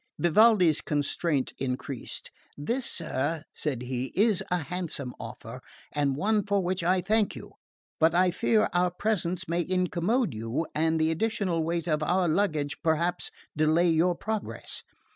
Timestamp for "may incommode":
9.47-10.33